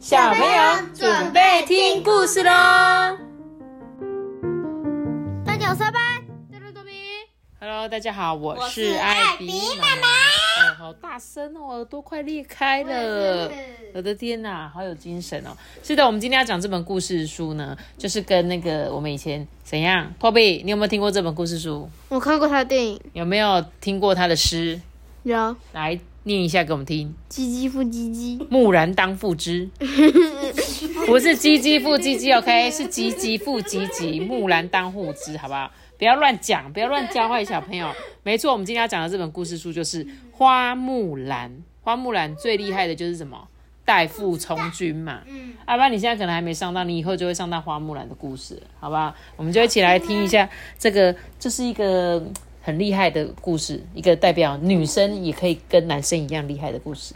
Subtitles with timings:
[0.00, 2.50] 小朋友准备听故事喽！
[5.44, 6.02] 大家好，三班，
[6.50, 6.90] 这是多比。
[7.60, 10.08] Hello，大家好，我是是艾比艾比妈妈。
[10.08, 13.52] 哦，好大声哦，耳朵快裂开了
[13.92, 15.50] 我的天哪，好有精神哦！
[15.82, 21.86] 是的，我们今天要讲这本故事书呢，就是跟那个我们以前怎样，Toby，你有没有听过这本故事书？
[22.08, 24.80] 我看过他的电影，有没有听过他的诗？
[25.24, 27.14] 有来念一下给我们听。
[27.30, 29.68] 唧唧复唧唧，木然当户织，
[31.06, 35.70] 不是唧唧复唧唧，OK，是唧唧复唧唧，木兰当户织，好不好？
[35.98, 37.90] 不要乱讲，不要乱教坏小朋友。
[38.22, 41.50] 没错，我们今天要讲的这本故事书就是《花木兰》。
[41.82, 43.48] 花木兰最厉害的就是什么？
[43.84, 45.22] 代父从军嘛。
[45.26, 49.14] 嗯，阿爸，你现在可能还没上到，你以后就会上到花木兰的故事，好不好？
[49.36, 50.48] 我们就一起来听一下
[50.78, 52.32] 这个，这是一个嗯
[52.62, 57.14] 很厉害的故事，一个代表女生也可以跟男生一样厉害的故事。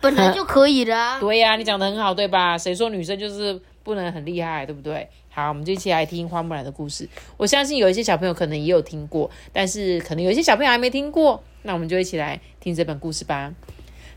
[0.00, 1.18] 本来就可以的啊。
[1.20, 2.56] 对呀、你讲的很好，对吧？
[2.56, 5.08] 谁说女生就是不能很厉害，对不对？
[5.30, 7.08] 好，我们就一起来听花木兰的故事。
[7.36, 13.52] 我相信有一些小朋友可能也有听过，但是可能有一些小朋友还没听过，那我们就一起来听这本故事吧。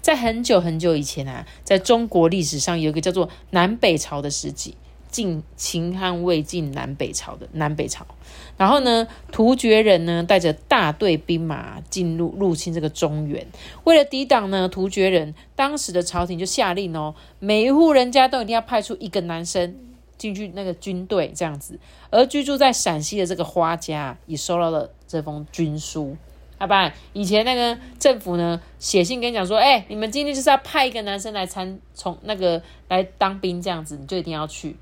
[0.02, 4.76] 在很久很久以前啊，在中国历史上有一个叫做南北朝的时期，
[5.10, 8.06] 晋秦汉魏晋南北朝的南北朝。
[8.58, 13.46] 然后呢，突厥人呢带着大队兵马进入入侵这个中原。
[13.86, 19.76] 为了抵挡呢突厥人，当时的朝廷就下令哦，每一户人家都一定要派出一个男生
[20.18, 21.80] 进去那个军队这样子。
[22.10, 26.16] 而居住在陕西的这个花家也收到了这封军书。
[26.60, 34.76] 要不然以前那个政府呢写信跟你讲说，哎、你们今天就是要派一个男生来参从那个来当兵这样子，你就一定要去。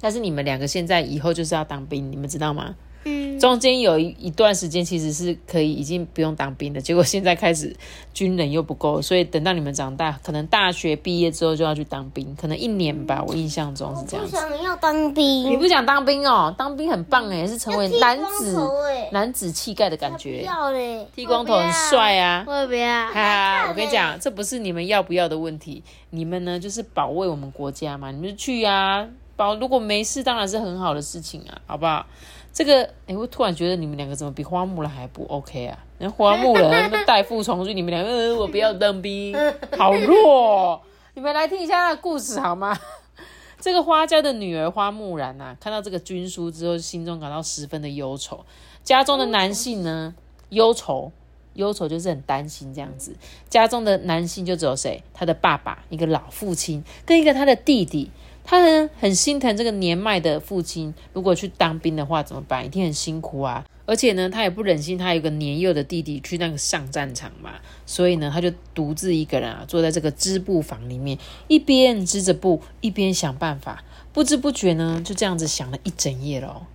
[0.00, 2.74] 但是你们两个现在以后就是要当兵，你们知道吗？
[3.08, 7.76] 嗯，中间有一一段时间其实是可以已经不用当兵的，结果现在开始
[8.12, 14.26] 军人又不够，所以等到你们长大，可能大学毕业之后就要去当兵，可能一年吧，我印象中是这样。
[14.26, 16.52] 想要当兵你，不想当兵哦？
[16.58, 18.58] 当兵很棒哎，是成为男子
[18.88, 22.44] 哎，男子气概的感不觉，要嘞，剃光头很帅啊。
[22.48, 23.08] 我也不要。
[23.12, 29.06] 哈，我跟你讲，这不是你们要不要的问题，你们呢就是保卫我们国家嘛，你们就去啊，
[29.36, 32.06] 保如果没事当然是很好的事情啊，好不好？
[32.52, 35.78] 这个，哎，我突然觉得你们两个怎么比花木兰还不 OK 啊？
[35.98, 39.36] 人花木兰那代父从军，你们两个，我不要当兵，
[39.76, 40.80] 好弱哦、
[41.12, 42.74] 你们来听一下他的故事好吗？
[43.60, 48.44] 这个花家的女儿花木兰啊，看到这个军书之后，心中感到十分的忧愁。
[48.82, 50.14] 家中的男性呢，
[50.48, 51.12] 忧愁，
[51.54, 53.14] 忧愁就是很担心这样子。
[53.50, 55.02] 家中的男性就只有谁？
[55.12, 58.10] 他的爸爸，一个老父亲，跟一个他的弟弟。
[58.46, 62.64] 他呢很心疼这个年迈的父亲，如果去当兵的话怎么办？
[62.64, 63.66] 一定很辛苦啊！
[63.84, 67.54] 而且呢，他也不忍心他有个年幼的弟弟去那个上战场嘛，
[67.84, 71.18] 所以呢，他就独自一个人啊，坐在这个织布房里面，
[71.48, 73.84] 一边织着布，一边想办法。
[74.12, 76.66] 不知不觉呢，就这样子想了一整夜咯。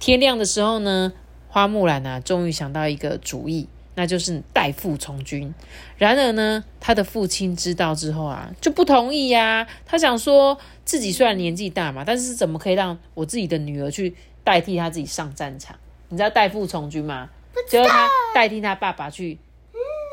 [0.00, 1.12] 天亮的时候呢，
[1.48, 5.52] 花木兰啊，终于想到一个主意，那就是代父从军。
[5.96, 14.14] 然而呢，他的父亲知道之后啊，就不同意呀、他想说，自己虽然年纪大嘛，但是怎么可以让我自己的女儿去
[14.44, 15.76] 代替他自己上战场？
[16.10, 17.28] 你知道代父从军吗？
[17.68, 19.36] 就是他代替他爸爸去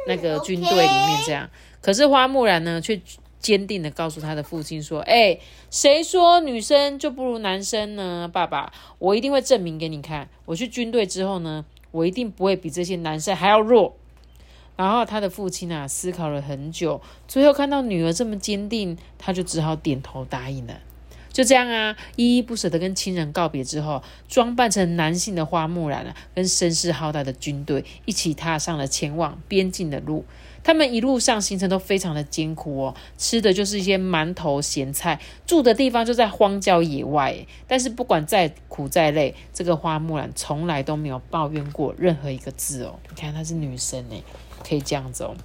[0.07, 1.47] 那个军队里面这样。
[1.79, 2.99] 可是花木兰呢，却
[3.39, 5.37] 坚定的告诉他的父亲说：“哎、
[5.69, 8.27] 谁说女生就不如男生呢？
[8.33, 10.27] 爸爸，我一定会证明给你看。
[10.45, 11.63] 我去军队之后呢，
[11.95, 13.95] 我一定不会比这些男生还要弱。”
[14.77, 20.79] 然后他的父亲啊，思考了很久，最后看到女儿这么坚定，他就只好点头答应了。
[21.31, 30.25] 就这样啊，依依不舍的跟亲人告别之后，装扮成男性的花木兰啊，跟声势浩大的军队一起踏上了前往边境的路。
[30.65, 37.37] 他们一路上行程都非常的艰苦哦，吃的就是一些馒头咸菜，住的地方就在荒郊野外。
[37.67, 42.95] 但是不管再苦再累，这个花木兰从来都没有抱怨过任何一个字哦。
[43.09, 44.23] 你看她是女生诶，
[44.67, 45.35] 可以这样子哦。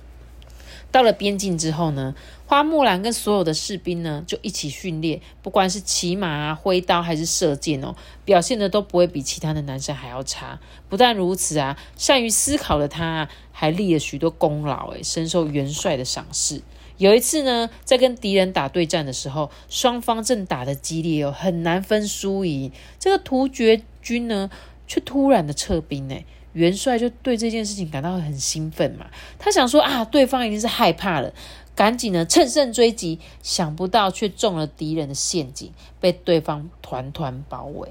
[0.93, 2.15] 到了边境之后呢，
[2.47, 7.95] 花木兰跟所有的士兵呢就一起训练，不管是骑马啊、挥刀还是射箭哦，
[8.25, 10.59] 表现的都不会比其他的男生还要差。
[10.89, 16.61] 不但如此啊，善于思考的他、啊、还立了许多功劳，诶，深受元帅的赏识。
[16.99, 22.73] 有一次呢，在跟敌人打对战的时候，双方正打得激烈哦，很难分输赢。
[22.99, 24.51] 这个突厥军呢，
[24.87, 26.17] 却突然的撤兵呢。
[26.53, 29.07] 元帅就对这件事情感到很兴奋嘛，
[29.39, 31.33] 他想说啊，对方一定是害怕了，
[31.77, 37.89] 赶紧呢趁胜追击，想不到却中了敌人的陷阱，被对方团团包围。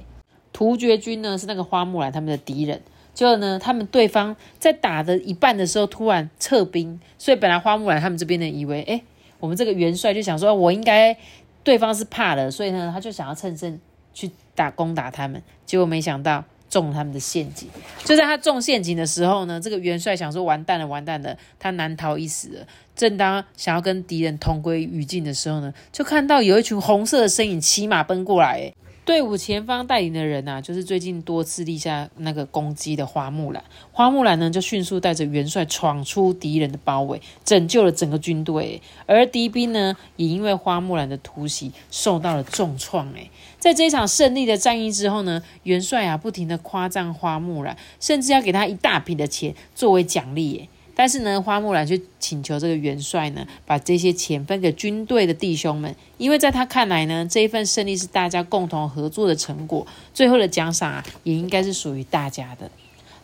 [0.51, 2.81] 突厥军呢是那个花木兰他们的敌人，
[3.13, 9.01] 结果呢他们对方在打的一半的时候突然撤兵，所以本来花木兰他们这边呢以为，哎，
[9.39, 11.15] 我们这个元帅就想说，我应该
[11.63, 13.79] 对方是怕了，所以呢，他就想要趁胜
[14.13, 17.67] 去打攻打他们，结果没想到中他们的陷阱。
[18.05, 22.67] 就在他中陷阱的时候呢，这个元帅想说完蛋了，完蛋了，他难逃一死了。
[22.95, 28.73] 正当想要跟敌人同归于尽的时候呢，就看到有一群红色的身影骑马奔过来。
[29.09, 33.63] 队伍前方带领的人呐，就是最近多次立下那个攻击的花木兰。
[33.91, 38.79] 花木兰呢，就迅速带着元帅闯出敌人的包围，拯救了整个军队。
[39.07, 43.11] 而敌兵呢，也因为花木兰的突袭受到了重创。
[43.13, 50.57] 诶，在这场胜利的战役之后呢，元帅啊，不停的夸赞花木兰，甚至要给他一大笔的钱作为奖励。
[50.57, 50.69] 诶。
[50.99, 62.69] 但是呢，花木兰却请求这个元帅呢，把这些钱分给军队的弟兄们，因为在他看来呢，这一份胜利是大家共同合作的成果，最后的奖赏啊，也应该是属于大家的。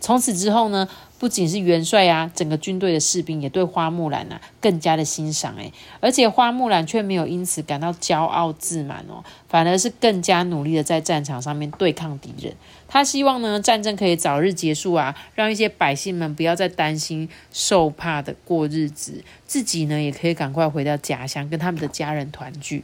[0.06, 0.88] 从此之后呢，
[1.18, 12.54] 不仅是元帅啊，整个军队的士兵也对花木兰啊更加的欣赏诶，而且花木兰却没有因此感到骄傲自满哦，反而是更加努力的在战场上面对抗敌人。
[12.88, 22.84] 他希望呢战争可以早日结束啊，让一些百姓们不要再担心受怕的过日子，自己呢也可以赶快回到家乡跟他们的家人团聚。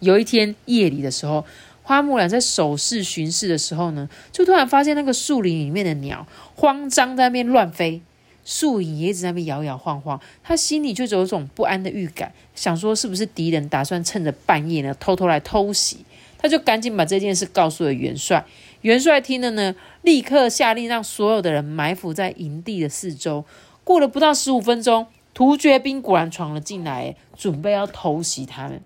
[0.00, 1.44] 有一天夜里的时候。
[1.92, 8.00] 花木兰在守视巡视的时候呢，就突然发现那个树林里面的鸟慌张在那边乱飞，
[8.46, 10.18] 树影也一直在那边摇摇晃晃。
[10.42, 15.98] 他心里就有一种不安的预感，想说是不是敌人打算趁着半夜呢偷偷来偷袭？
[16.38, 18.42] 他就赶紧把这件事告诉了元帅。
[18.80, 23.44] 元帅听了呢，立刻下令让所有的人埋伏在营地的四周。
[23.84, 28.80] 过了不到十五分钟，突厥兵果然闯了进来，准备要偷袭他们。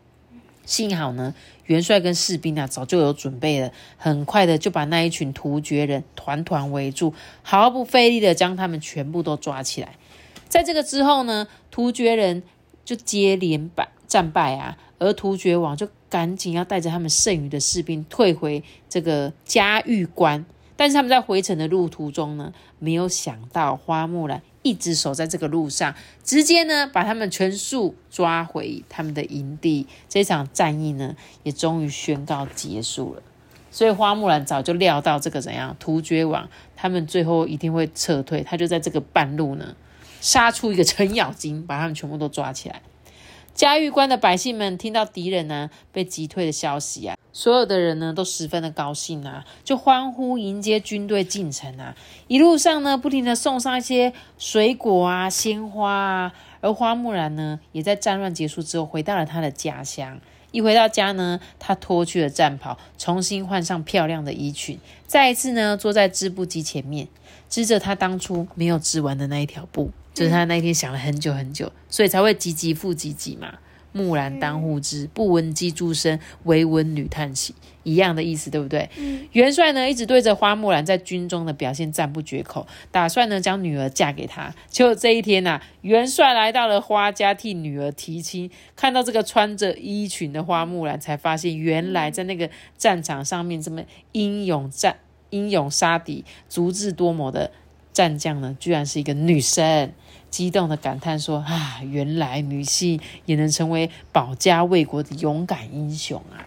[0.66, 1.34] 幸好呢。
[1.64, 9.96] 元帅跟士兵啊，早就有准备了，很快的就把那一群突厥人团团围住，毫不费力的将他们全部都抓起来。
[10.48, 12.44] 在这个之后呢，突厥人
[12.84, 20.46] 就接连败战败啊，而突厥王就赶紧要带着他们剩余的士兵退回这个嘉峪关。
[20.76, 24.40] 但是他们在回程的路途中呢，没有想到花木兰。
[24.66, 29.86] 一直守在这个路上，直接呢把他们全数抓回他们的营地。
[30.08, 31.14] 这场战役呢
[31.44, 33.22] 也终于宣告结束了。
[33.70, 39.76] 所以花木兰早就料到这个怎样，突厥王他们最后一定会撤退，他就在这个半路呢
[40.20, 42.82] 杀出一个程咬金，把他们全部都抓起来。
[43.56, 47.16] 嘉峪关的百姓们听到敌人呢被击退的消息啊。
[47.32, 51.96] 所有的人呢都十分的高兴啊，就欢呼迎接军队进城啊。
[52.28, 56.34] 一路上呢，不停的送上一些水果啊、鲜花啊。
[56.60, 60.20] 而花木兰呢，也在战乱结束之后回到了她的家乡。
[60.50, 67.08] 一回到家呢，她脱去了战袍，重新换上漂亮的衣裙，再一次呢坐在织布机前面，
[67.48, 69.90] 织着他当初没有织完的那一条布。
[70.14, 73.52] 就是他那一天想了很久很久，所以才会急急复急急嘛。
[73.92, 78.88] 木兰当户织，不闻机杼声，惟闻女叹息，一样的意思，对不对？
[79.32, 84.54] 元帅呢，一直对着花木兰在军中的表现赞不绝口，打算呢将女儿嫁给他。
[84.68, 93.82] 结果这一天呐，元帅来到了花家替女儿提亲，看到这个穿着衣裙的花木兰，才发现原来在那个战场上面这么
[94.12, 94.96] 英勇战、
[95.36, 97.50] 英勇杀敌、足智多谋的
[97.92, 99.92] 战将呢，居然是一个女生。
[100.28, 106.44] 激动的感叹说：“啊，原来女性也能成为保家卫国的勇敢英雄啊！”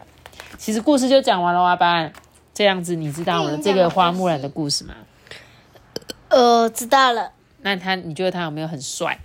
[0.60, 2.12] 其实故事就讲完了，阿班。
[2.54, 4.94] 这样子，你知道我的这个花木兰的故事吗？
[6.28, 7.32] 呃，知道了。
[7.62, 9.18] 那他，你觉得他有没有很帅？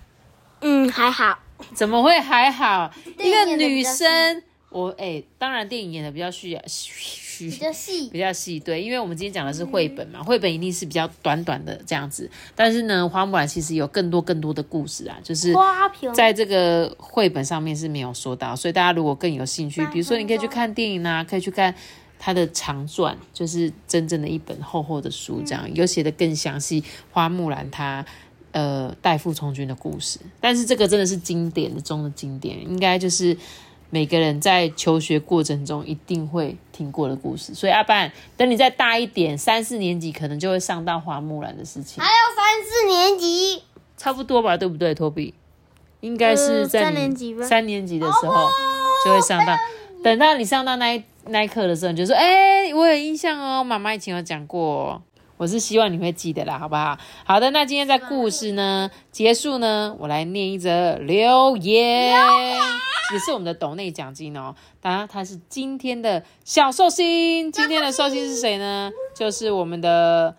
[0.61, 1.37] 嗯，还好。
[1.73, 2.91] 怎么会还好？
[3.19, 6.57] 一个女生，我哎，当然电影演的比较虚
[7.47, 7.51] 啊。
[7.51, 12.29] 比较细，比较细，对，因为我们今天讲的是绘本嘛，绘本一定是比较短短的这样子。
[12.55, 15.53] 但是呢，花木兰其实有更多更多的故事啊，就是
[16.13, 18.55] 在这个绘本上面是没有说到。
[18.55, 21.73] 所以大家如果更有兴趣，比如说你可以去看电影啊，可以去看
[22.17, 26.83] 它的长传，就是真正的一本厚厚的书，这样有写的更详细。
[27.11, 28.05] 花木兰她
[28.51, 33.37] 呃代父从军的故事，但是这个真的是经典的中的经典，应该就是。
[33.95, 42.03] 每个人在求学过程中一定会听过的故事，所以阿班，等你再大一点，三四年级可能就会上到花木兰的事情。
[42.03, 43.63] 还有三四年级，
[43.95, 45.33] 差不多吧，对不对，托比？
[46.01, 47.45] 应该是在三年级吧？
[47.45, 48.49] 三年级的时候
[49.05, 49.55] 就会上到，
[50.03, 55.01] 等到你上到那一那一课的时候，你就说：“哎，我有印象哦，妈妈以前有讲过。”
[55.37, 56.97] 我是希望你会记得啦，好不好？
[57.25, 62.15] 好的，那今天在故事呢结束呢，我来念一则留言，
[63.13, 64.55] 也是我们的斗内奖金哦。
[64.79, 68.89] 当然，他是今天的小寿星，今天的寿星是谁呢？
[69.13, 70.35] 就是我们的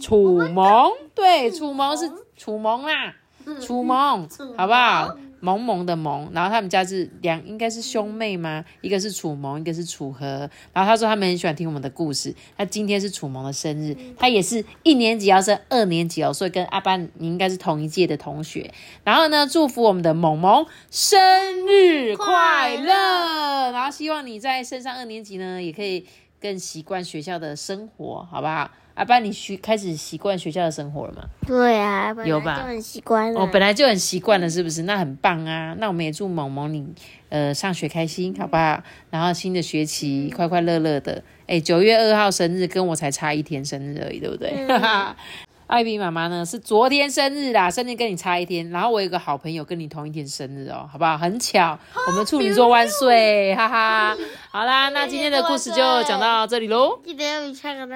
[0.00, 3.14] 楚萌，对，楚萌是楚萌啦，
[3.60, 5.16] 楚萌，好不好？
[5.40, 8.64] 萌萌的萌，然后他们家是两，应该是兄妹吗？
[8.82, 10.48] 一个是楚萌，一个是楚和。
[10.72, 12.34] 然后他说他们很喜欢听我们的故事。
[12.56, 18.72] 那今天是楚萌的生日，他也是一年级要升二年级哦，所以跟阿班你应该是同一届的同学。
[19.02, 21.18] 然后呢，祝福我们的萌萌生
[21.66, 26.06] 日快乐，然后希望你在升上二年级呢，也可以
[26.40, 28.70] 更习惯学校的生活，好不好？
[28.94, 31.22] 阿爸，你习开始习惯学校的生活了吗？
[31.46, 32.58] 对啊，有吧？
[32.58, 33.40] 就很习惯了。
[33.40, 34.82] 哦，本来就很习惯了，是不是？
[34.82, 35.74] 那很棒啊！
[35.78, 36.86] 那我们也祝萌萌你
[37.30, 38.82] 呃上学开心，好不好？
[39.10, 41.22] 然后新的学期快快乐乐的。
[41.46, 44.66] 哎，九月二号生日，跟我才差一天生日而已，对不对？
[45.70, 48.68] 艾比妈妈呢是昨天生日啦，生日跟你差一天。
[48.70, 51.16] 然后我有个好朋友跟你同一天生日哦，好不好？
[51.16, 54.16] 很巧，我们处女座万岁，哈哈。
[54.50, 56.98] 好啦，那今天的故事就讲到这里喽。
[57.04, 57.86] 记得要下个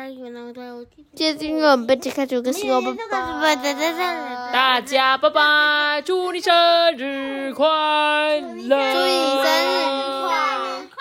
[4.53, 6.55] 大家拜拜，祝你生
[6.97, 7.67] 日快
[8.39, 8.77] 乐祝你
[9.43, 10.94] 生日快乐。